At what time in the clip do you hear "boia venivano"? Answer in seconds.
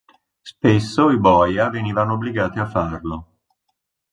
1.19-2.13